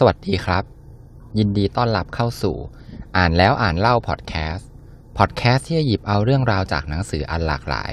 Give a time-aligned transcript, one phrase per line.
[0.00, 0.64] สวัสดีครับ
[1.38, 2.56] ยินดีต้อนรับเข้าสู่
[3.16, 4.68] อ่านแล้วอ่านเล่าพอดแคสต์
[5.18, 7.92] พอดแคสต์ที่จะหยิบเอาเรื่องราวจากหนังสืออันหลากหลาย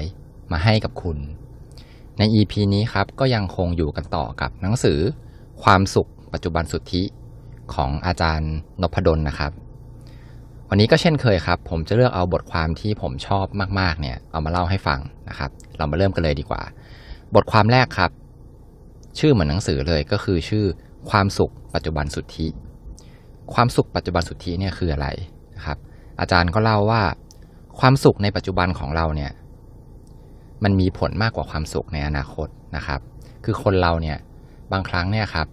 [0.52, 1.18] มาให้กับคุณ
[2.18, 4.98] ใน EP นี้ครับก็ยังคงอยู่กันต่อกับหนังสือ
[5.62, 7.02] ความสุขปัจจุบันสุทธิ
[7.74, 8.52] ของอาจารย์
[8.82, 9.52] นพดลนะครับ
[10.68, 13.46] วันนี้ก็เช่นเคยครับ ผมจะเลือกเอาบทความที่ผมชอบ
[13.80, 16.62] มากๆเนี่ยเอามาเล่าให้ฟังนะครับ เรามาเริ่มกันเลยดีกว่า
[17.34, 18.10] บทความแรกครับ
[19.18, 20.66] ชื่อเหมือนหนังสือเลยก็คือชื่อ
[21.10, 22.48] ความสุขปัจจุบันสุทธิ
[23.54, 25.08] ความสุขปัจจุบันสุทธิเนี่ยคืออะไร
[25.56, 25.78] นะครับ
[26.20, 27.02] อาจารย์ก็เล่าว่า
[27.80, 29.30] ความสุขในปัจจุบันของเราเนี่ย
[30.64, 33.00] มันมีผลมากกว่าความสุขในอนาคตนะครับ
[33.44, 34.18] คือคนเราเนี่ย
[34.72, 35.46] บางครั้งเนี่ยครับ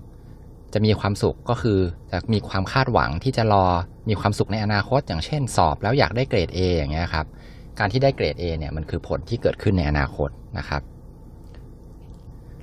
[0.74, 1.80] จะมีความสุขก็คือ
[2.12, 3.66] จะมีความคาดหวังที่จะรอ
[4.10, 7.26] มีความสุขในอนาคต อย่างเช่นสอบแล้วอยากได้เกรด A อย่างเงี้ยครับ
[7.80, 10.82] การที่ได้เกรด A เนี่ยมันคือผลที่เกิดขึ้นในอนาคตนะครับ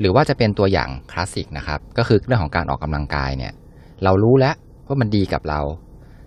[0.01, 3.53] หรือว่าจะเป็นตัวอย่างคลาสสิกนะครับ ก็คือเรื่องของการออกกำลังกายเนี่ย
[4.05, 4.55] เรารู้แล้ว
[4.87, 5.61] ว่ามันดีกับเรา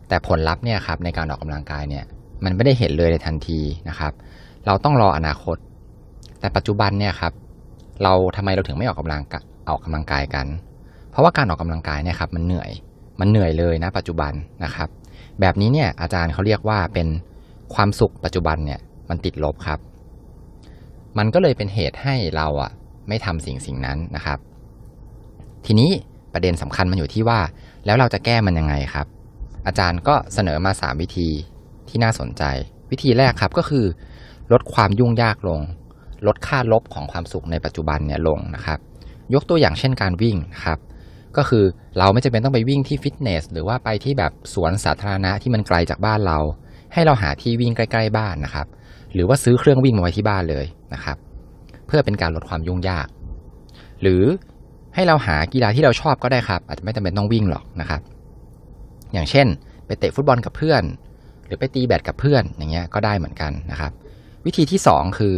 [0.10, 2.06] แต่ผลลัพธ์เนี่ยครับในการออกกำลังกายเนี่ย
[2.44, 4.14] มันไม่ได้เห็นเลยในทันทีนะครับ
[4.66, 5.58] เราต้องรออนาคต
[6.40, 7.34] แต่ปัจจุบันเนี่ยครับ
[8.04, 10.48] เราทำไมเราถึงไม่ออกกำลังกายออกกำลังกายกัน
[11.12, 12.72] เพราะว่าการออกกำลังกายเนี่ยครับมันเหนื่อย
[13.20, 14.90] มันเหนื่อยเลยนะ ปัจจุบันนะครับ
[15.40, 17.08] แบบนี้เนี่ยอาจารย์เขาเรียกว่าเป็น
[17.74, 19.80] ความสุขปัจจุบันเนี่ยมันติดลบครับ
[21.18, 22.72] มันก็เลยเป็นเหตุให้เราอะ
[23.08, 24.40] ไม่ทำสิ่งสิ่งนั้นนะครับ
[25.66, 25.92] ทีนี้
[26.34, 27.40] ประเด็นสำคัญมันอยู่ที่ว่า
[27.86, 29.08] แล้วเราจะแก้มันยังไงครับ
[29.68, 31.30] อาจารย์ก็เสนอมา 3 วิธี
[31.90, 32.44] ที่น่าสนใจ
[32.92, 33.86] วิธีแรกครับก็คือ
[34.52, 35.62] ลดความยุ่งยากลง
[36.28, 38.80] ลดค่าลบของความสุขในปัจจุบันเนี่ยลงนะครับ
[39.34, 40.80] ยกตัวอย่างเช่นการวิ่งครับ
[41.38, 41.66] ก็คือ
[41.98, 46.40] เราไม่จำเป็นต้องไปวิ่งที่ฟิตเนสหรือว่าไปที่แบบสวนสาธารณะที่มันไกลจากบ้านเรา
[46.94, 48.68] ให้เราหาที่วิ่งใกล้ ๆ บ้านนะครับ
[49.14, 51.18] หรือว่าซื้อเครื่องวิ่งมาไว้ที่บ้านเลยนะครับ
[51.96, 53.08] พื่อเป็นการลดความยุ่งยาก
[54.02, 54.24] หรือ
[54.96, 58.02] ให้เราหากีฬาที่เราชอบก็ได้ครับ อาจจะไม่จำเป็นต้องวิ่งหรอกนะครับ
[59.14, 59.48] อย่างเช่น
[59.86, 60.84] ไปเตะฟุตบอลกับเพื่อน
[61.46, 63.92] หรือไปตีแบดกับเพื่อนอย่างเงี้ยก็ได้เหมือนกันนะครับ
[64.46, 65.36] วิธีที่ 2 คือ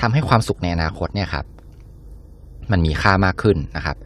[0.00, 1.44] ทำให้ความสุขในอนาคตเนี่ยครับ
[2.70, 3.96] มันมีค่ามากขึ้นนะครับ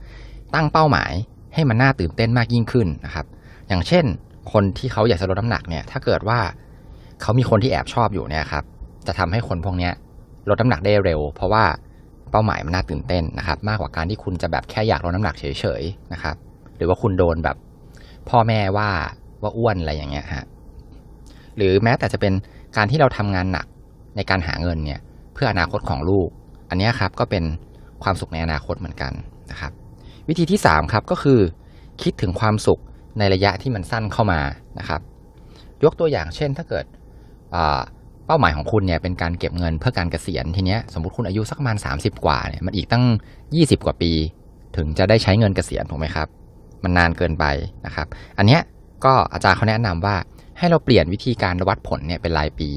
[0.55, 1.13] ตั้งเป้าหมาย
[1.55, 3.27] ให้มันน่าตื่นเต้นมากยิ่งขึ้นนะครับ
[3.69, 4.05] อย่างเช่น
[4.53, 6.41] คนที่เขาอยากจะลดน้ำหนักเนี่ยถ้าเกิดว่า
[7.23, 8.65] เขามีคนที่แอบชอบอยู่เนี่ยครับ
[9.07, 9.93] จะทำให้คนพวกเนี้ย
[10.49, 11.65] ลดน้ำหนักได้เร็ว เพราะว่า
[12.31, 15.45] เป้าหมายมันน่าตื่นเต้นนะครับ มากกว่าการที่คุณจะแบบแค่อยากลดน้ำหนักเฉ
[15.81, 16.37] ยๆนะครับ
[16.77, 17.57] หรือว่าคุณโดนแบบ
[18.29, 18.91] พ่อแม่ว่า
[19.43, 20.47] ว่าอ้วนอะไรอย่างเงี้ยฮะ
[21.57, 22.33] หรือแม้แต่จะเป็น
[22.77, 23.67] การที่เราทำงานหนัก
[24.17, 25.01] ในการหาเงินเนี่ย
[25.35, 26.29] เพื่ออนาคตของลูก
[26.69, 27.45] อันนี้ครับก็เป็น
[28.03, 29.13] ความสุขในอนาคตเหมือนกัน
[29.51, 29.73] นะครับ
[30.29, 31.41] วิธีที่ 3 ครับก็คือ
[32.03, 32.81] คิดถึงความสุข
[33.19, 34.41] ในระยะที่มันสั้นเข้ามา
[34.79, 35.01] นะครับ
[35.85, 36.85] ยกตัวอย่างเช่นถ้าเกิด
[38.29, 43.05] เป้าหมายของคุณเนี่ยเป็นการเก็บเงินเพื่อการเกษียณทีเนี้ยสมมติคุณอายุสักประมาณ30 กว่าเนี่ยมันอีกตั้ง
[43.45, 44.13] 20 กว่าปี
[44.77, 46.29] ถึงจะได้ใช้เงินเกษียณถูกไหมครับ
[46.85, 47.45] มันนานเกินไป
[47.87, 48.07] นะครับ
[48.39, 48.61] อันเนี้ย
[49.05, 50.17] ก็อาจารย์เขาแนะนำว่า
[50.59, 52.71] ให้เราเปลี่ยนวิธีการวัดผลเนี่ยเป็นรายปี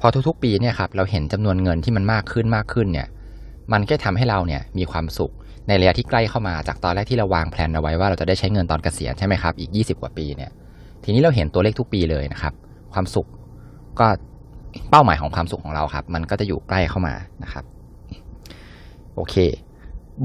[0.00, 3.06] พอทุกๆ ปีเนี่ยครับเราเห็นจำนวนเงินที่มันมากขึ้นมากขึ้นเนี่ย
[3.72, 5.32] มันก็ทำให้เราเนี่ยมีความสุข
[5.68, 10.50] ในระยะที่ใกล้เข้ามาจากตอนแรกที่เราวางแผนเอาไว้ว่าเราจะได้ใช้เงินตอนเกษียณใช่ไหมครับอีก 20 กว่าปีเนี่ย
[11.04, 12.52] ทีนี้เราเห็นตัวเลขทุกปีเลยนะครับ
[12.92, 13.26] ความสุข
[14.00, 14.06] ก็
[14.90, 17.64] เป้าหมายของความสุขของเราครับ มันก็จะอยู่ใกล้เข้ามานะครับ
[19.14, 19.34] โอเค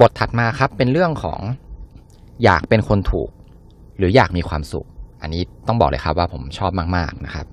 [0.01, 1.39] บทถัดมาครับเป็นเรื่องของ
[2.43, 3.29] อยากเป็นคนถูก
[3.97, 4.87] หรืออยากมีความสุข
[5.21, 7.45] อันนี้ต้องบอกเลยครับว่าผมชอบมาก ๆนะครับ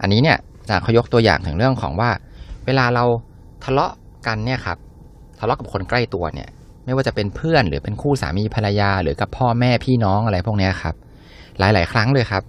[0.00, 2.10] อันนี้เนี่ยอาจารย์เขายกตัวอย่างถึงเรื่องของว่า
[2.66, 3.04] เวลาเรา
[3.64, 3.92] ทะเลาะ
[4.26, 4.78] กันเนี่ยครับ
[5.38, 6.48] ทะเลาะกับคนใกล้ตัวเนี่ย
[6.84, 10.94] ไม่ว่าจะเป็นเพื่อนหรือเป็นคู่สามีภรรยา หรือกับพ่อแม่พี่น้องอะไรพวกนี้ครับ
[11.58, 12.42] หลาย ๆ ครั้งเลยครับ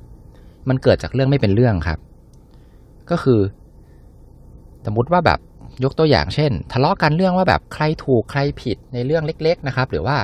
[0.69, 1.99] มันเกิดจากเรื่องไม่เป็นเรื่องครับ
[3.11, 3.39] ก็คือ
[4.85, 5.39] สมมติว่าแบบ
[5.83, 10.17] ยกตัวอย่างเช่น ทะเลาะกันเรื่องว่าแบบใครถูกใครผิดในเรื่องเล็ก ๆนะครับ หรือว่า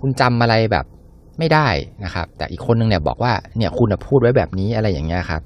[0.00, 0.84] คุณจำอะไรแบบ
[1.38, 1.68] ไม่ได้
[2.04, 5.42] นะครับ แต่อีกคนนึงเนี่ยบอกว่าเนี่ยคุณพูดไว้แบบนี้อะไรอย่างเงี้ยครับ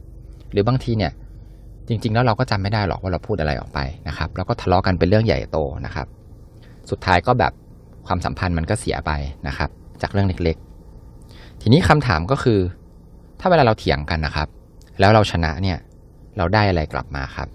[0.53, 1.13] หรือบางทีเนี่ย
[1.89, 3.79] จริง ๆ แล้วเราก็จำไม่ได้หรอกว่าเราพูดอะไรออกไป
[4.09, 6.07] นะครับ แล้วก็ทะเลาะกันเป็นเรื่องใหญ่โตนะครับ
[6.91, 7.53] สุดท้ายก็แบบ
[8.07, 9.13] ความสัมพันธ์มันก็เสียไป
[9.49, 9.71] นะครับ
[10.03, 12.59] จากเรื่องเล็กๆ ทีนี้คำถามก็คือ
[13.41, 14.49] ถ้าเวลาเราเถียงกันนะครับ
[15.01, 15.79] แล้วเราชนะเนี่ย
[16.37, 17.49] เราได้อะไรกลับมาครับ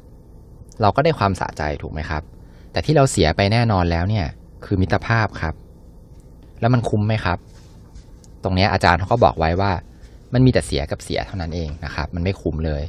[0.81, 2.23] เราก็ได้ความสะใจถูกไหมครับ
[2.71, 4.25] แต่ที่เราเสียไปแน่นอนแล้วเนี่ย
[4.65, 5.55] คือมิตรภาพครับ
[6.59, 7.37] แล้วมันคุ้มไหมครับ
[8.43, 9.71] ตรงนี้อาจารย์เขาก็บอกไว้ว่า
[10.33, 12.83] มันมีแต่เสียกับเสียเท่านั้นเองนะครับ มันไม่คุ้มเลย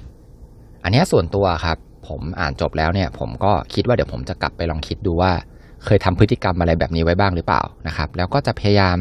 [0.85, 1.79] อันนี้ส่วนตัวครับ
[2.09, 5.33] ผมอ่านจบแล้วเนี่ย ผมก็คิดว่าเดี๋ยวผมจะกลับไปลองคิดดูว่า
[5.85, 8.97] เคยทำพฤติกรรมอะไรแบบนี้ไว้บ้างหรือเปล่านะครับ แล้วก็จะพยายาม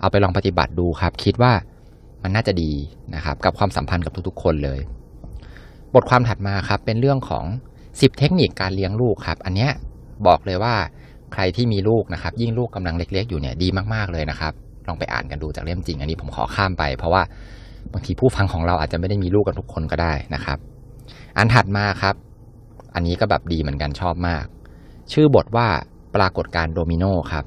[0.00, 1.52] เอาไปลองปฏิบัติดูครับ คิดว่า
[2.22, 2.72] มันน่าจะดี
[3.14, 4.78] นะครับ กับความสัมพันธ์กับทุกๆ คนเลย
[5.94, 7.44] บทความถัดมาครับเป็นเรื่องของ
[7.82, 9.70] 10 เทคนิคการเลี้ยงลูกครับ อันเนี้ย
[10.26, 10.74] บอกเลยว่า
[11.32, 14.52] ใครที่มีลูกนะครับ ยิ่งลูกกำลังเล็ก ๆ อยู่เนี่ยดีมากๆเลยนะครับ
[14.88, 17.22] ลลองไปอ่านกันดูจากเล่มจริง อันนี้ผมขอข้ามไป เพราะว่า
[17.92, 20.58] บางทีผู้ฟังของเราอาจจะไม่ได้มีลูกกันทุกคนก็ได้นะครับ
[21.38, 22.14] อันถัดมาครับ
[22.94, 24.44] อันนี้ก็แบบดีเหมือนกันชอบมาก
[25.12, 25.66] ชื่อบทว่า
[26.16, 27.44] ปรากฏการณ์โดมิโนครับ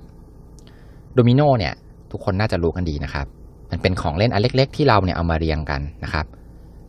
[1.13, 1.73] โดมิโนเนี่ย
[2.11, 3.25] ทุกคนน่าจะรู้กันดีนะครับ
[3.71, 6.25] มันเป็นของเล่นอันเล็ก ๆ ที่เราเนี่ยเอามาเรียงกันนะครับ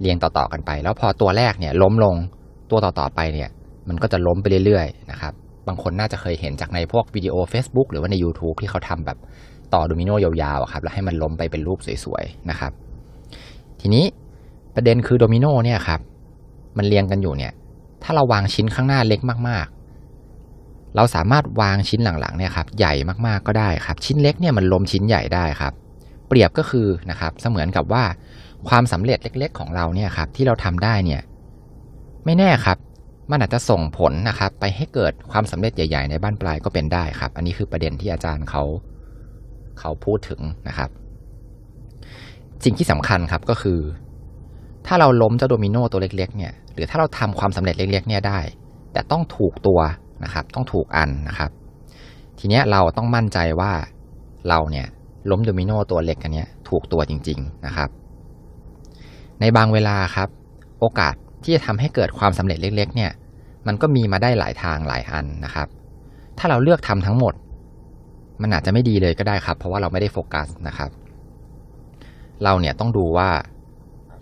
[0.02, 2.16] เรียงต่อๆกันไป แล้วพอตัวแรกเนี่ยล้มลง
[2.70, 3.50] ตัวต่อๆไปเนี่ย
[3.88, 5.32] มันก็จะล้มไปเรื่อยๆนะครับ
[5.68, 9.18] บางคนน่าจะเคยเห็นจากในพวกวิดีโอ Facebook หรือว่าใน YouTube ที่เขาทำแบบ
[9.74, 12.72] ต่อโดมิโนยาวๆครับแล้วให้มันล้มไปเป็นรูปสวยๆนะครับ
[13.80, 14.04] ทีนี้
[14.74, 16.00] ประเด็นคือโดมิโนเนี่ยครับ
[16.78, 17.52] มันเรียงกันอยู่เนี่ย
[18.02, 22.94] ถ้าเราวางชิ้นข้างหน้าเล็กมากๆ เราสามารถวางชิ้นหลังๆเนี่ยครับใหญ่
[23.26, 25.72] มากๆก็ได้ครับ ชิ้นเล็กเนี่ยมันล้มชิ้นใหญ่ได้ครับ
[26.28, 28.04] เปรียบก็คือนะครับเสมือนกับว่า
[28.68, 31.22] ความสำเร็จเล็ก ๆ ของเราเนี่ยครับที่เราทำได้เนี่ย
[32.24, 32.78] ไม่แน่ครับ
[33.30, 38.62] มันอาจจะส่งผลนะครับ ไปให้เกิดความสำเร็จใหญ่ ๆ ในบ้านปลายก็เป็นได้ครับ อันนี้คือประเด็นที่อาจารย์เขา
[39.80, 40.90] เขาพูดถึงนะครับ
[42.64, 43.80] สิ่งที่สำคัญครับก็คือ
[44.86, 48.38] ถ้าเราล้มเจ้าโดมิโนตัวเล็ก ๆ เนี่ย หรือถ้าเราทำความสำเร็จเล็ก ๆ เนี่ยได้
[48.92, 49.80] แต่ต้องถูกตัว
[50.24, 51.50] นะครับ ต้องถูกอันนะครับ
[52.38, 53.72] ทีเนี้ยเราต้องมั่นใจว่า
[54.48, 54.86] เราเนี่ย
[55.30, 57.88] ล้มโดมิโนตัวเล็กอันเนี้ยถูกตัวจริง ๆ นะครับ
[59.42, 60.28] ในบางเวลาครับ
[60.80, 63.10] โอกาสที่จะทำให้เกิดความสำเร็จเล็ก ๆ เนี่ย
[63.66, 65.68] มันก็มีมาได้หลายทางหลายอันนะครับ
[66.38, 67.34] ถ้าเราเลือกทำทั้งหมด
[68.42, 70.90] มันอาจจะไม่ดีเลยก็ได้ครับ เพราะว่าเราไม่ได้โฟกัสนะครับ
[72.44, 73.28] เราเนี่ยต้องดูว่า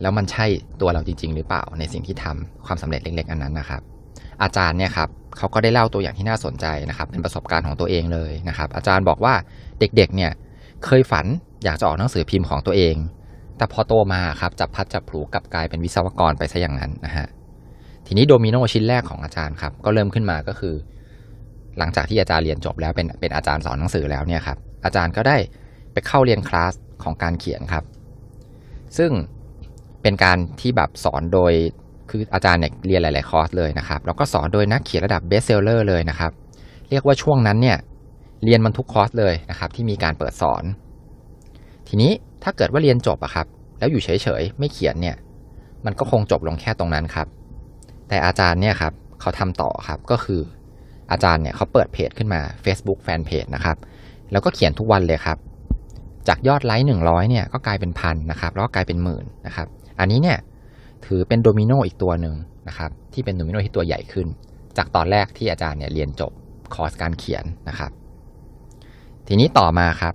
[0.02, 0.46] แล้วมันใช่
[0.80, 3.82] ตัวเราจริง ๆ หรือเปล่าในสิ่งที่ทำความสำเร็จเล็ก ๆ อันนั้นนะครับ
[4.42, 9.34] อาจารย์เนี่ยครับเขาก็ได้เล่าตัวอย่างที่น่าสนใจนะครับ เป็นประสบการณ์ของตัวเองเลยนะครับ อาจารย์บอกว่า
[9.80, 10.30] เด็กๆเนี่ย
[10.84, 11.26] เคยฝัน
[11.64, 12.94] อยากจะออกหนังสือพิมพ์ของตัวเอง
[13.60, 17.26] แต่พอโตมาครับจับพัดจับผูกลับกลายเป็นวิศวกรไปซะอย่างนั้นนะฮะ
[18.06, 20.74] ทีนี้โดมิโนชิ้นแรกของอาจารย์ครับก็เริ่มขึ้นมาก็คือ
[21.78, 25.36] หลังจากที่อาจารย์เรียนจบแล้วเป็นเป็นอาจารย์สอนหนังสือแล้วเนี่ยครับอาจารย์ก็ได้
[25.92, 27.84] ไปเข้าเรียนคลาสของการเขียนครับ
[28.98, 29.10] ซึ่ง
[30.02, 31.52] เป็นการที่แบบสอนโดย
[32.10, 36.32] คืออาจารย์เนี่ยเรียนหลาย ๆ คอร์สเลยนะครับแล้วก็สอนโดยนักเขียนระดับ bestseller เลยนะครับ
[36.90, 37.78] เรียกว่าช่วงนั้นเนี่ย
[38.44, 40.64] เรียนมันทุกคอร์สเลยนะครับที่มีการเปิดสอน
[41.88, 43.46] ทีนี้ ถ้าเกิดว่าเรียนจบอะครับ
[43.78, 44.08] แล้วอยู่เฉ
[44.40, 45.16] ยๆ ไม่เขียนเนี่ย
[45.84, 47.26] มันก็คงจบลงแค่ตรงนั้นครับ
[48.08, 50.40] แต่อาจารย์เนี่ยครับเขาทำต่อครับก็คือ
[51.10, 53.76] อาจารย์เนี่ยเขาเปิดเพจขึ้นมา Facebook แฟนเพจนะครับ
[54.32, 55.38] แล้วก็เขียนทุกวันเลยครับ
[56.28, 59.66] จากยอดไลค์หนึ่งร้อยเนี่ยก็กลายเป็นพันนะครับแล้วก็กลายเป็นหมื่นนะครับ
[60.00, 60.38] อันนี้เนี่ย
[61.06, 62.34] ถือเป็นโดมิโนอีกตัวหนึ่ง
[62.68, 64.26] นะครับที่เป็นโดมิโนที่ตัวใหญ่ขึ้น
[64.76, 66.32] จากตอนแรกที่อาจารย์เนี่ยเรียนจบ
[66.74, 67.90] คอร์สการเขียนนะครับ
[69.26, 70.14] ทีนี้ต่อมาครับ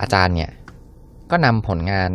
[0.00, 0.50] อาจารย์เนี่ย
[1.30, 2.10] ก็นำผลงาน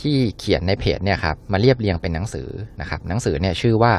[0.00, 2.48] ที่เขียนในเพจเนี่ยครับมาเรียบเรียงเป็นหนังสือ
[2.80, 3.92] นะครับหนังสือเนี่ยชื่อว่า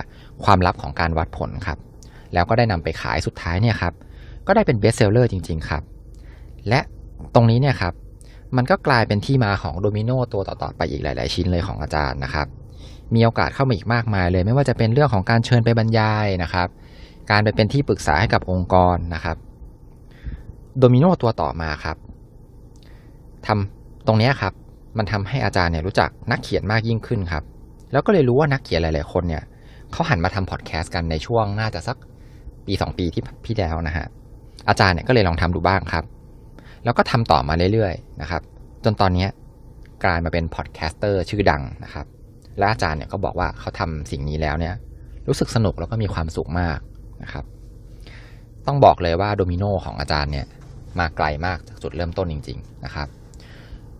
[0.44, 1.77] ความลับของการวัดผลครับ
[2.33, 3.94] แล้วก็ได้นำไปขายสุดท้ายเนี่ยครับ
[4.48, 5.83] ก็ได้เป็น bestseller จริง ๆ ครับ
[6.69, 6.80] และ
[7.36, 7.94] ตรงนี้เนี่ยครับ
[8.56, 12.48] มันก็กลายเป็นที่มาของโดมิโนตัวต่อๆไปอีกหลาย ๆ ชิ้นเลยของอาจารย์นะครับ
[13.13, 16.68] มีโอกาสเข้ามาอีกมากมายเลย ไม่ว่าจะเป็นเรื่องของการเชิญไปบรรยายนะครับ
[17.31, 19.38] การไปเป็นที่ปรึกษาให้กับองค์กรนะครับ
[20.80, 21.98] โดมิโนตัวต่อมาครับ
[23.45, 23.79] ทำ
[24.12, 24.54] ตรงนี้ครับ
[24.98, 27.44] มันทำให้อาจารย์เนี่ยรู้จักนักเขียนมากยิ่งขึ้นครับ
[27.92, 29.44] แล้วก็เลยรู้ว่านักเขียนหลาย ๆ คนเนี่ย
[29.92, 31.98] เขาหันมาทำพอดแคสต์กันในช่วงน่าจะสัก
[32.66, 34.06] ปีสองปีที่พี่แล้วนะฮะ
[34.70, 36.04] อาจารย์เนี่ยก็เลยลองทำดูบ้างครับ
[36.84, 38.42] แล้วก็ทำต่อมาเรื่อย ๆ นะครับ
[38.84, 39.28] จนตอนนี้
[40.04, 42.06] กลายมาเป็น podcaster ชื่อดังนะครับ
[42.58, 44.74] และอาจารย์เนี่ยก็บอกว่าเขาทำสิ่งนี้แล้วเนี่ย
[45.28, 46.80] รู้สึกสนุกแล้วก็มีความสุขมาก
[47.24, 47.46] นะครับ
[48.68, 50.46] ต้องบอกเลยว่าโดมิโนของอาจารย์เนี่ย
[51.00, 53.08] มาไกลมากจากจุดเริ่มต้นจริง ๆ นะครับ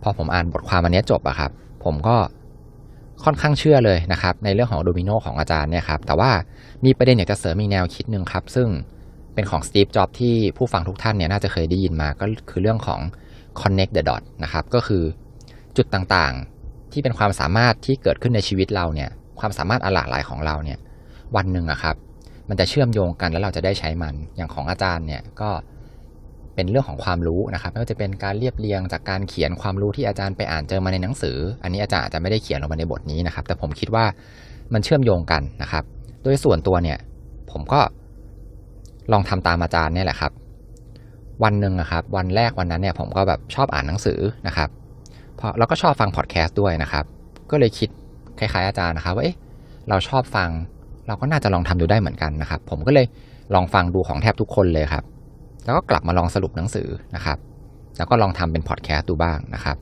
[0.02, 1.50] พอผมอ่านบทความอันนี้จบอะครับ
[1.84, 2.16] ผมก็
[3.24, 6.30] ค่อนข้างเชื่อเลยนะครับ ในเรื่องของโดมิโนของอาจารย์เนี่ยครับแต่ว่า
[6.84, 8.68] มีประเด็นอยากจะเสริมอีแนวคิดหนึ่งครับ ซึ่ง
[9.34, 13.00] เป็นของสตีฟจ็อบที่ผู้ฟังทุกท่านเนี่ยน่าจะเคยได้ยินมาก็คือเรื่องของ
[13.60, 15.02] connect the dot นะครับ ก็คือ
[15.76, 20.78] จุดต่างๆที่เป็นความสามารถที่เกิดขึ้นในชีวิตเราเนี่ย ความสามารถอันหลากหลายของเราเนี่ย
[21.36, 21.96] วันหนึ่งอะครับ
[22.48, 25.50] มันจะเชื่อมโยงกันแล้วเราจะได้ใช้มัน อย่างของอาจารย์เนี่ยก็
[26.60, 34.04] เป็นเรื่องของความรู้นะครับไม่ว่าจะเป็นการเรียบเรียงจากการเขียนความรู้ที่อาจารย์ไปอ่านเจอมาในหนังสือ อันนี้อาจารย์อาจจะไม่ได้เขียนลงมาในบทนี้นะครับ แต่ผมคิดว่า
[34.72, 35.84] มันเชื่อมโยงกันนะครับ
[36.22, 36.98] โดยส่วนตัวเนี่ย
[37.50, 37.80] ผมก็
[39.12, 40.32] ลองทำตามอาจารย์เนี่ยแหละครับ
[41.44, 44.68] วันหนึ่งนะครับ วันแรกวันนั้นเนี่ยผมก็แบบชอบอ่านหนังสือนะครับ
[45.38, 47.04] พอแล้วก็ชอบฟังพอดแคสต์ด้วยนะครับ
[47.50, 47.88] ก็เลยคิด
[48.38, 49.36] คล้ายๆ อาจารย์นะครับว่าเอ๊ะ
[49.88, 50.48] เราชอบฟัง
[51.06, 53.06] เราก็น่าจะลองทำดูได้เหมือนกันนะครับ ผมก็เลย
[53.54, 55.04] ลองฟังดูของแทบทุกคนเลยครับ
[55.70, 57.38] แล้วก็กลับมาลองสรุปหนังสือนะครับ
[57.98, 59.76] แล้วก็ลองทำเป็นพอดแคสต์ดูบ้างนะครับ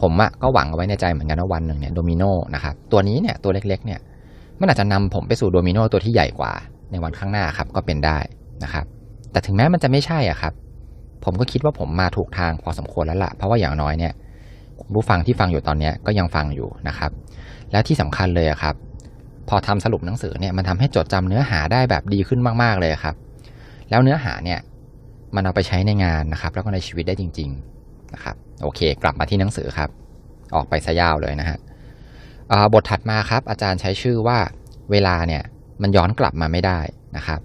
[0.00, 2.22] ผมอะก็หวังเอาไว้ในใจเหมือนกันว่าวันหนึ่งเนี่ยโดมิโน
[2.54, 4.00] นะครับตัวนี้เนี่ยตัวเล็กๆเนี่ย
[4.60, 6.52] มันอาจจะนำผมไปสู่โดมิโนตัวที่ใหญ่กว่า
[6.90, 8.18] ในวันข้างหน้าครับก็เป็นได้
[8.64, 8.86] นะครับ
[9.32, 10.52] แต่ถึงแม้มันจะไม่ใช่อะครับ
[11.24, 14.12] ผมก็คิดว่าผมมาถูกทางพอสมควรแล้วละ่ะ เพราะว่าอย่างน้อยเนี่ย
[14.94, 17.10] ผู้ฟังที่ฟังอยู่ตอนนี้ก็ยังฟังอยู่นะครับ
[17.72, 18.74] แล้วที่สำคัญเลยครับ
[19.48, 23.14] พอทำสรุปหนังสือเนี่ยมันทำให้จดจำเนื้อหาได้แบบดีขึ้นมาก ๆเลยครับ
[23.90, 24.58] แล้วเนื้อหาเนี่ย
[25.34, 27.50] มันเอาไปใช้ในงานนะครับ แล้วก็ในชีวิตได้จริง
[27.82, 29.90] ๆนะครับ โอเค กลับมาที่หนังสือครับ
[30.54, 31.58] ออกไปซะยาวเลยนะฮะ
[32.74, 34.38] บทถัดมาครับ อาจารย์ใช้ชื่อว่า
[34.90, 35.42] เวลาเนี่ย
[35.82, 36.80] มันย้อนกลับมาไม่ได้
[37.16, 37.40] นะครับ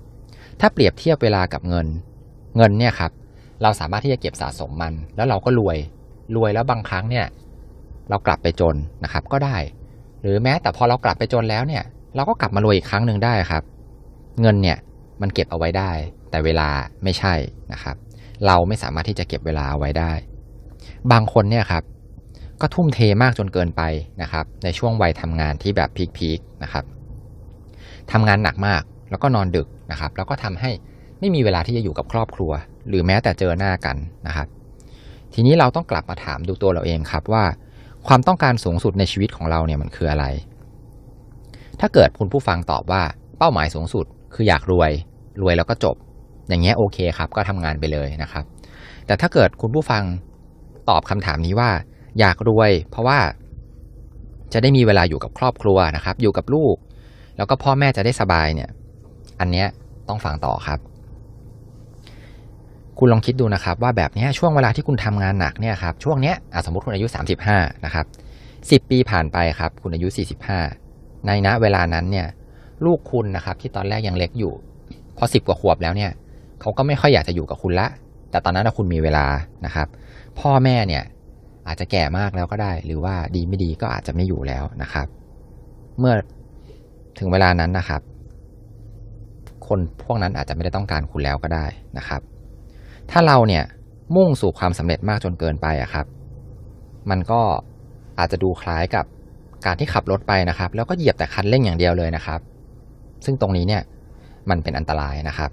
[0.59, 1.87] ถ้าเปรียบเทียบเวลากับเงิน
[2.57, 3.11] เงินเนี่ยครับ
[3.61, 5.77] เราสามารถที่จะเก็บสะสมมัน แล้วเราก็รวย
[6.35, 7.25] รวยแล้วบางครั้งเนี่ย
[8.09, 9.57] เรากลับไปจนนะครับก็ได้
[10.21, 11.83] หรือแม้แต่พอเรากลับไปจนแล้วเนี่ย
[12.15, 13.63] เราก็กลับมารวยอีกครั้งหนึ่งได้ครับ
[14.41, 14.77] เงินเนี่ย
[15.21, 15.91] มันเก็บเอาไว้ได้
[16.33, 16.69] แต่เวลา
[17.03, 17.33] ไม่ใช่
[17.73, 17.95] นะครับ
[18.45, 20.11] เราไม่สามารถที่จะเก็บเวลาเอาไว้ได้
[21.11, 21.83] บางคนเนี่ยครับ
[22.61, 23.81] ก็ทุ่มเทมากจนเกินไป
[24.21, 26.85] นะครับ ในช่วงวัยทำงานที่แบบพีคๆนะครับ
[28.11, 30.71] ทำงานหนักมากแล้วก็นอนดึกนะครับ แล้วก็ทำให้
[31.19, 32.51] ไม่มีเวลาที่จะอยู่กับครอบครัว
[32.87, 33.97] หรือแม้แต่เจอหน้ากัน
[34.27, 34.47] นะครับ
[35.33, 37.43] ทีนี้เราต้องกลับมาถามดูตัวเราเองครับว่า
[38.07, 40.25] ความต้องการสูงสุดในชีวิตของเราเนี่ยมันคืออะไร
[41.79, 43.03] ถ้าเกิดคุณผู้ฟังตอบว่า
[43.37, 44.91] เป้าหมายสูงสุด คืออยากรวย
[45.41, 45.95] รวยแล้วก็จบ
[46.49, 48.45] อย่างเงี้ยโอเคครับ ก็ทำงานไปเลยนะครับ
[49.05, 50.03] แต่ถ้าเกิดคุณผู้ฟัง
[50.89, 51.69] ตอบคำถามนี้ว่า
[52.19, 53.19] อยากรวย เพราะว่า
[54.53, 56.75] จะได้มีเวลาอยู่กับครอบครัวนะครับ อยู่กับลูก
[57.37, 58.69] แล้วก็พ่อแม่จะได้สบายเนี่ย
[59.39, 59.67] อันเนี้ย
[60.07, 60.79] ต้องฟังต่อครับ
[62.99, 66.35] คุณลองคิดดูนะครับ ว่าแบบนี้ช่วงเวลาที่คุณทำงานหนักเนี่ยครับช่วงเนี้ย
[66.65, 67.07] สมมติคุณอายุ
[67.45, 68.05] 35 นะครับ
[68.83, 70.07] 10 ปีผ่านไปครับ คุณอายุ
[70.67, 72.27] 45 ในณเวลานั้นเนี่ย
[72.85, 74.53] ลูกคุณนะครับ ที่ตอนแรกยังเล็กอยู่
[75.17, 76.11] พอสิบกว่าขวบแล้วเนี่ย
[76.63, 77.87] เขาก็ไม่ค่อยอยากจะอยู่กับคุณละ
[78.31, 79.25] แต่ตอนนั้นคุณมีเวลา
[79.65, 79.87] นะครับ
[80.39, 81.03] พ่อแม่เนี่ย
[81.67, 85.07] อาจจะแก่มากแล้วก็ได้ หรือว่าดีไม่ดีก็อาจจะไม่อยู่แล้วนะครับ
[85.99, 86.13] เมื่อ
[87.19, 88.01] ถึงเวลานั้นนะครับ
[89.67, 91.65] คนพวกนั้นอาจจะไม่ได้ต้องการคุณแล้วก็ได้
[91.97, 92.21] นะครับ
[93.11, 93.63] ถ้าเราเนี่ย
[94.15, 96.05] มุ่งสู่ความสำเร็จมากจนเกินไปอะครับ
[97.09, 97.41] มันก็
[98.19, 99.05] อาจจะดูคล้ายกับ
[99.65, 102.39] การที่ขับรถไปนะครับ แล้วก็เหยียบแต่คันเร่งอย่างเดียวเลยนะครับ
[103.25, 103.81] ซึ่งตรงนี้เนี่ย
[104.49, 105.51] มันเป็นอันตรายนะครับ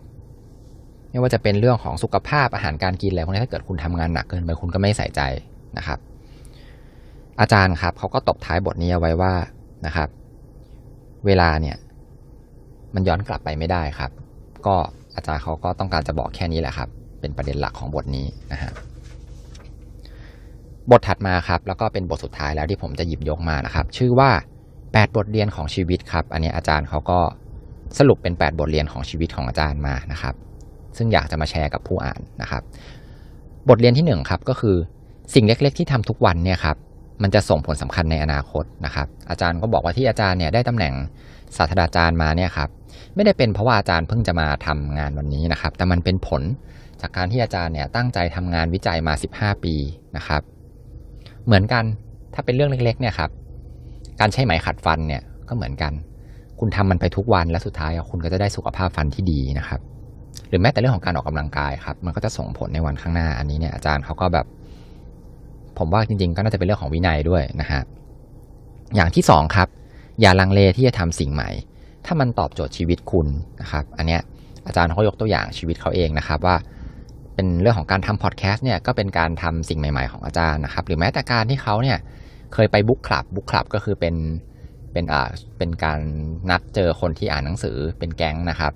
[1.10, 5.20] ไม่ว่าจะเป็นเรื่องของสุขภาพอาหารการกินอะไรพวกนี้ถ้าเกิดคุณทำงานหนักเกินไปคุณก็ไม่ใส่ใจ
[5.78, 5.98] นะครับ
[7.40, 9.32] อาจารย์ครับเขาก็ตบท้ายบทนี้เอาไว้ว่า
[9.86, 10.08] นะครับ
[11.26, 11.76] เวลาเนี่ย
[12.94, 14.10] มันย้อนกลับไปไม่ได้ครับ
[14.66, 14.76] ก็
[15.16, 16.88] อาจารย์เขาก็ต้องการจะบอกแค่นี้แหละครับ
[17.20, 18.72] เป็นประเด็นหลักของบทนี้นะฮะ
[20.90, 24.30] บทถัดมาครับ แล้วก็เป็นบทสุดท้ายแล้วที่ผมจะหยิบยกมานะครับ ชื่อว่า
[24.72, 27.18] 8 บทเรียนของชีวิตครับ อันนี้อาจารย์เขาก็
[27.98, 30.34] สรุปเป็น 8 บทเรียนของชีวิตของอาจารย์มานะครับ
[30.96, 32.62] ซึ่งอยากจะมาแชร์กับผู้อ่านนะครับ
[33.68, 34.76] บทเรียนที่1ครับก็คือ
[35.34, 36.76] สิ่งเล็ก ๆ ที่ทำทุกวันเนี่ยครับ
[37.22, 40.94] มันจะส่งผลสำคัญในอนาคตนะครับ อาจารย์ก็บอกว่าที่อาจารย์เนี่ยได้ตำแหน่ง
[41.56, 42.68] ศาสตราจารย์มาเนี่ยครับ
[43.14, 46.42] ไม่ได้เป็นเพราะว่าอาจารย์เพิ่งจะมาทำงานวันนี้นะครับ แต่มันเป็นผล
[47.00, 49.74] จากการที่อาจารย์เนี่ยตั้งใจทำงานวิจัยมา 15 ปี
[50.16, 50.42] นะครับ
[51.46, 51.84] เหมือนกัน
[52.34, 53.30] ถ้าเป็นเรื่องเล็กๆเนี่ยครับ
[54.20, 55.92] การใช้ไหมขัดฟันเนี่ยก็เหมือนกัน
[56.58, 59.80] คุณทำมันไปทุกวันและสุดท้ายคุณก็จะได้สุขภาพฟันที่ดีนะครับ
[60.48, 64.46] หรือแม้แต่เรื่องของการออกกำลังกายครับ มันก็จะส่งผลในวันข้างหน้า อันนี้เนี่ยอาจารย์เขาก็แบบ
[65.78, 67.82] ผมว่าจริง ๆ ก็น่าจะเป็นเรื่องของวินัยด้วยนะฮะ
[68.94, 69.68] อย่างที่สองครับ
[70.20, 71.50] อย่าลังเลที่จะทำสิ่งใหม่
[72.06, 73.26] ถ้ามันตอบโจทย์ชีวิตคุณ
[73.60, 74.20] นะครับ อันเนี้ย
[74.66, 76.56] อาจารย์เขายกตัวอย่างชีวิตเขาเองนะครับว่า
[77.34, 81.98] เป็นเรื่องของการทำพอดแคสต์เนี่ยก็เป็นการทำสิ่งใหม่ ๆ ของอาจารย์นะครับ หรือแม้แต่การที่เขาเนี่ย
[82.54, 84.14] เคยไปบุ๊กคลับบุ๊กคลับก็คือเป็น
[84.92, 86.00] เป็นอ่าเป็นการ
[86.50, 88.72] นัดเจอคนที่อ่านหนังสือเป็นแก๊งนะครับ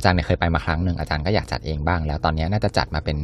[0.00, 3.16] อาจารย์เนี่ยเคยไปมาครั้งหนึ่งอาจารย์ก็อยากจัดเองบ้าง แล้วตอนนี้น่าจะจัดมาเป็น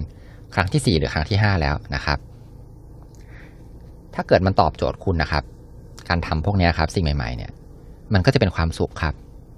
[0.54, 2.18] ครั้งที่ 4 หรือครั้งที่ 5 แล้วนะครับ
[4.14, 5.44] ถ้าเกิดมันตอบโจทย์คุณนะครับ
[6.08, 7.50] การทำพวกนี้ครับสิ่งใหม่ๆเนี่ย
[8.14, 9.14] มันก็จะเป็นความสุขครับ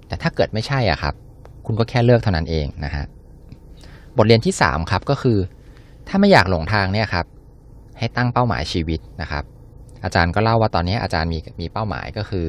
[0.07, 1.13] แต่ถ้าเกิดไม่ใช่อะครับ
[1.65, 3.05] คุณก็แค่เลิกเท่านั้นเองนะฮะ
[4.17, 5.37] บทเรียนที่ 3 ครับก็คือ
[6.07, 7.25] ถ้าไม่อยากหลงทางเนี่ยครับ
[7.97, 9.43] ให้ตั้งเป้าหมายชีวิตนะครับ
[10.03, 12.45] อาจารย์ก็เล่าว่าตอนนี้อาจารย์มีมีเป้าหมายก็คือ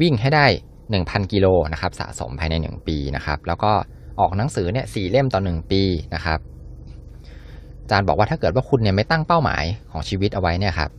[0.00, 0.46] วิ่งให้ได้
[0.94, 3.72] 1,000 กิโลนะครับสะสมภายใน 1 ปีนะครับแล้วก็
[4.20, 5.82] ออกหนังสือเนี่ยสี่เล่มต่อหนึ่งปี
[6.14, 6.38] นะครับ
[7.82, 10.90] อาจารย์บอกว่าถ้าเกิดว่าคุณเนี่ยไม่ตั้งเป้าหมายของชีวิตเอาไว้เนี่ยครับ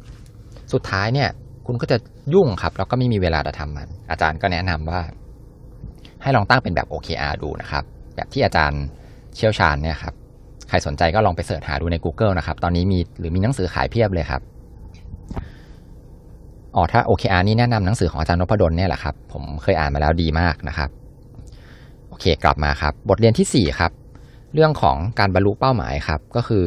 [0.74, 1.29] สุดท้ายเนี่ย
[1.67, 1.98] คุณก็จะ
[2.34, 5.01] ยุ่งครับแล้วก็ไม่มีเวลาจะทำมัน อาจารย์ก็แนะนำว่า
[6.22, 7.84] ให้ลองตั้งเป็นแบบ OKR ดูนะครับ
[8.15, 8.82] แบบที่อาจารย์
[9.36, 10.13] เชี่ยวชาญเนี่ยครับ
[10.70, 14.41] ใครสนใจก็ลองไปเสิร์ชหาดูใน Google นะครับ ตอนนี้มีหรือมีหนังสือขายเพียบเลยครับ
[16.75, 20.89] อ๋อถ้า OKR นี่แนะนำหนังสือของอาจารย์นพดลเนี่ยแหละครับ ผมเคยอ่านมาแล้วดีมากนะครับ
[22.09, 23.91] โอเคกลับมาครับ บทเรียนที่ 4 ครับ
[24.53, 26.63] เรื่องของการบรรลุเป้าหมายครับ ก็คือ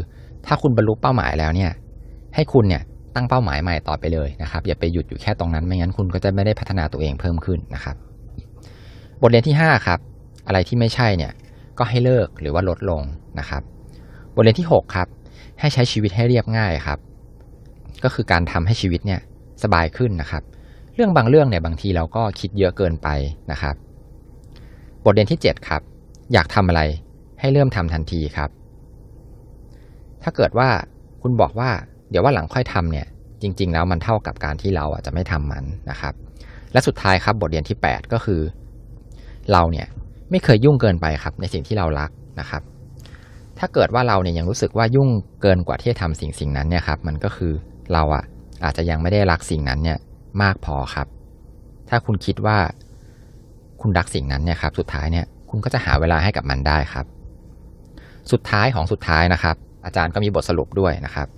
[0.46, 1.70] ถ้าคุณบรรลุเป้าหมายแล้วเนี่ย
[2.34, 2.82] ให้คุณเนี่ย
[3.14, 7.96] ตั้งเป้าหมายใหม่ต่อไปเลยนะครับ อย่าไปหยุดอยู่แค่ตรงนั้นไม่งั้นคุณก็จะไม่ได้พัฒนาตัวเองเพิ่มขึ้นนะครับ
[9.22, 9.98] บทเรียนที่ 5 ครับ
[10.46, 11.32] อะไรที่ไม่ใช่เนี่ย
[11.78, 13.02] ก็ให้เลิกหรือว่าลดลง
[13.38, 13.62] นะครับ
[14.34, 15.08] บทเรียนที่ 6 ครับ
[15.60, 16.98] ให้ใช้ชีวิตให้เรียบง่ายครับ
[18.04, 19.20] ก็คือการทำให้ชีวิตเนี่ย
[19.64, 20.42] สบายขึ้นนะครับ
[20.94, 23.08] เรื่องบางเรื่องเนี่ยบางทีเราก็คิดเยอะเกินไป
[23.50, 23.74] นะครับ
[25.04, 25.82] บทเรียนที่ 7 ครับ
[26.32, 26.82] อยากทำอะไร
[27.40, 28.50] ให้เริ่มทำทันทีครับ
[30.22, 30.68] ถ้าเกิดว่า
[31.22, 31.70] คุณบอกว่า
[32.10, 33.06] เดี๋ยวว่าหลังค่อยทำเนี่ย
[33.42, 36.14] จริง ๆ แล้วมันเท่ากับการที่เราอะจะไม่ทำมันนะครับ
[36.72, 38.40] และสุดท้ายครับบทเรียนที่ 8 ก็คือ
[39.52, 39.86] เราเนี่ย
[40.30, 42.62] ไม่เคยยุ่งเกินไปครับ ในสิ่งที่เรารักนะครับ
[43.58, 45.08] ถ้าเกิดว่าเราเนี่ยยังรู้สึกว่ายุ่ง
[45.42, 47.52] เกินกว่าที่จะทำสิ่งสิ่งนั้นเนี่ยครับ มันก็คือ
[47.92, 48.24] เราอะ
[48.64, 49.98] อาจจะยังไม่ได้รักสิ่งนั้นเนี่ย
[50.42, 51.06] มากพอครับ
[51.88, 52.58] ถ้าคุณคิดว่า
[53.80, 57.06] คุณรักสิ่งนั้นเนี่ยครับ สุดท้ายเนี่ยคุณก็จะหาเวลาให้กับมันได้ครับ
[58.32, 61.28] สุดท้ายของสุดท้ายนะครับ อาจารย์ก็มีบทสรุปด้วยนะครับ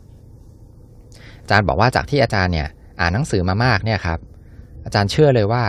[1.42, 2.68] อาจารย์บอกว่าจากที่อาจารย์เนี่ย
[3.00, 4.18] อ่านหนังสือมามากเนี่ยครับ
[4.84, 5.62] อาจารย์เชื่อเลยว่า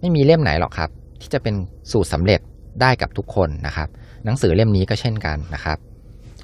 [0.00, 0.90] ไม่มีเล่มไหนหรอกครับ
[1.20, 1.54] ที่จะเป็น
[1.92, 2.40] สูตรสำเร็จ
[2.80, 3.88] ได้กับทุกคนนะครับ
[4.24, 5.78] หนังสือเล่มนี้ก็เช่นกันนะครับ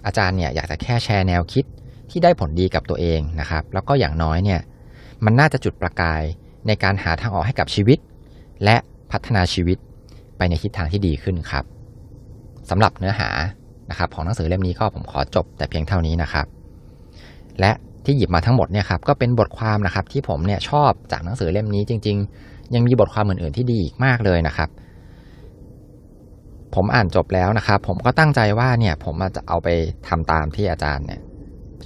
[0.06, 1.64] อาจารย์เนี่ยอยากจะแค่แชร์แนวคิด
[2.10, 4.60] ที่ได้ผลดีกับตัวเองนะครับ แล้วก็อย่างน้อยเนี่ย
[5.24, 6.22] มันน่าจะจุดประกาย
[6.66, 7.98] ในการหาทางออกให้กับชีวิต
[8.64, 8.76] และ
[9.10, 9.78] พัฒนาชีวิต
[10.36, 11.64] ไปในทิศทางที่ดีขึ้นครับ
[12.70, 13.28] สำหรับเนื้อหา
[13.90, 16.46] นะครับ ของหนังสือเล่มนี้ก็ผมขอจบแต่เพียงเท่านี้นะครับ
[17.60, 17.72] และ
[18.04, 24.68] ที่หยิบมาทั้งหมดเนี่ยครับก็เป็นบทความนะครับที่ผมเนี่ยชอบจากหนังสือเล่มนี้จริง ๆ ยังมีบทความอื่นๆที่ดีอีกมากเลยนะครับ
[26.74, 29.68] ผมอ่านจบแล้วนะครับ ผมก็ตั้งใจว่าเนี่ยผมจะเอาไป
[30.08, 31.20] ทำตามที่อาจารย์เนี่ย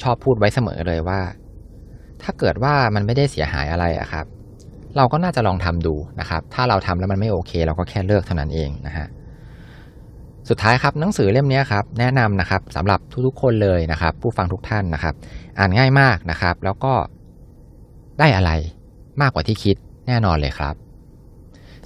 [0.03, 1.21] ชอบพูดไว้เสมอเลยว่า
[2.23, 4.27] ถ้าเกิดว่ามันไม่ได้เสียหายอะไรอะครับ
[4.97, 9.07] เราก็น่าจะลองทำดูนะครับ ถ้าเราทำแล้วมันไม่โอเค เราก็แค่เลิกเท่านั้นเองนะฮะ
[10.49, 15.15] สุดท้ายครับหนังสือเล่มนี้ครับแนะนำนะครับสำหรับทุกๆคนเลยนะครับ ผู้ฟังทุกท่านนะครับ
[15.59, 16.93] อ่านง่ายมากนะครับ แล้วก็
[18.19, 18.51] ได้อะไร
[19.21, 20.75] มากกว่าที่คิดแน่นอนเลยครับ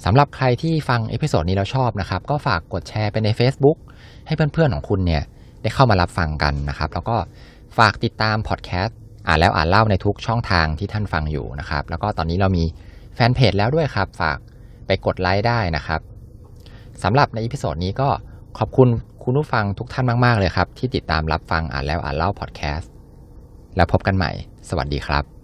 [0.05, 3.77] สำหรับใครที่ฟัง episode นี้แล้วชอบนะครับ ก็ฝากกดแชร์ไปใน Facebook
[4.27, 5.23] ให้เพื่อนๆของคุณเนี่ย
[5.61, 7.17] ได้เข้ามารับฟังกันนะครับ แล้วก็
[7.77, 12.63] ฝากติดตามพอดแคสต์อ่านแล้วอ่านเล่าในทุกช่องทางที่ท่านฟังอยู่นะครับ แล้วก็ตอนนี้เรามี
[13.15, 14.37] แฟนเพจแล้วด้วยครับ ฝาก
[14.87, 16.01] ไปกดไลค์ได้นะครับ
[17.03, 18.09] สำหรับใน episode นี้ก็
[18.59, 18.89] ขอบคุณ
[19.23, 22.91] คุณผู้ฟังทุกท่านมาก ๆ เลยครับ ที่ติดตามรับฟังอ่านแล้วอ่านเล่าพอดแคสต์
[23.75, 24.31] แล้วพบกันใหม่
[24.69, 25.34] สวัสดีครับ